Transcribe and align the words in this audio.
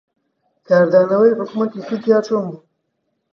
کاردانەوەی 0.67 1.37
حکوومەتی 1.39 1.85
تورکیا 1.87 2.19
چۆن 2.27 2.43
بوو؟ 2.49 2.57